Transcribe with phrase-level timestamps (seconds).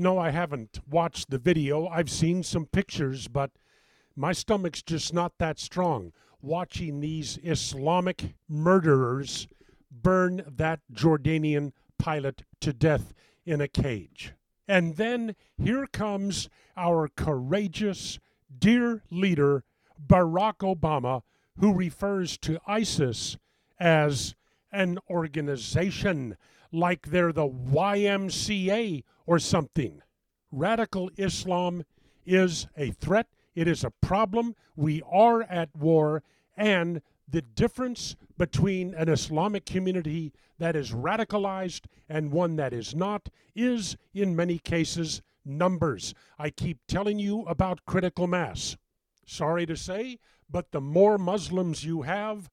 [0.00, 1.88] No, I haven't watched the video.
[1.88, 3.50] I've seen some pictures, but
[4.14, 9.48] my stomach's just not that strong watching these Islamic murderers
[9.90, 13.12] burn that Jordanian pilot to death
[13.44, 14.34] in a cage.
[14.68, 18.20] And then here comes our courageous,
[18.56, 19.64] dear leader,
[20.00, 21.22] Barack Obama,
[21.58, 23.36] who refers to ISIS
[23.80, 24.36] as
[24.72, 26.36] an organization,
[26.72, 30.02] like they're the YMCA or something.
[30.50, 31.84] Radical Islam
[32.24, 34.54] is a threat, it is a problem.
[34.76, 36.22] We are at war,
[36.56, 43.28] and the difference between an Islamic community that is radicalized and one that is not
[43.54, 46.14] is, in many cases, numbers.
[46.38, 48.76] I keep telling you about critical mass.
[49.26, 50.18] Sorry to say,
[50.50, 52.48] but the more Muslims you have,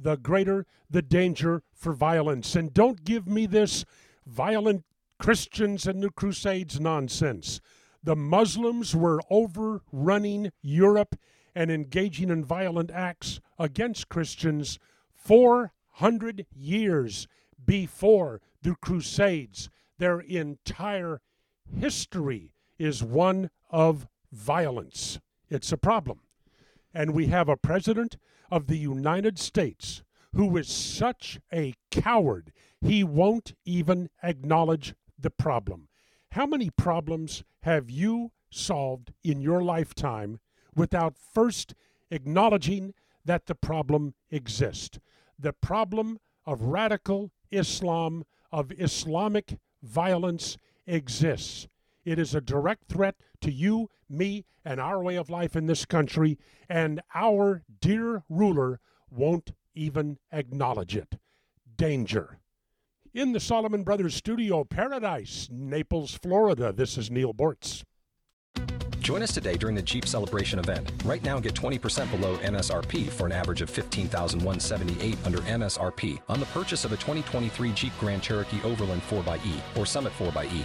[0.00, 2.56] the greater the danger for violence.
[2.56, 3.84] And don't give me this
[4.26, 4.84] violent
[5.18, 7.60] Christians and the Crusades nonsense.
[8.02, 11.16] The Muslims were overrunning Europe
[11.54, 14.78] and engaging in violent acts against Christians
[15.14, 17.28] 400 years
[17.64, 19.68] before the Crusades.
[19.98, 21.20] Their entire
[21.78, 25.20] history is one of violence.
[25.50, 26.20] It's a problem.
[26.92, 28.16] And we have a president
[28.50, 30.02] of the United States
[30.34, 35.88] who is such a coward, he won't even acknowledge the problem.
[36.32, 40.38] How many problems have you solved in your lifetime
[40.74, 41.74] without first
[42.10, 44.98] acknowledging that the problem exists?
[45.38, 50.56] The problem of radical Islam, of Islamic violence
[50.86, 51.66] exists.
[52.04, 55.84] It is a direct threat to you, me, and our way of life in this
[55.84, 56.38] country,
[56.68, 58.80] and our dear ruler
[59.10, 61.18] won't even acknowledge it.
[61.76, 62.38] Danger.
[63.12, 67.82] In the Solomon Brothers Studio, Paradise, Naples, Florida, this is Neal Boortz.
[69.00, 70.92] Join us today during the Jeep Celebration event.
[71.04, 76.46] Right now, get 20% below MSRP for an average of 15178 under MSRP on the
[76.46, 80.64] purchase of a 2023 Jeep Grand Cherokee Overland 4xE or Summit 4xE.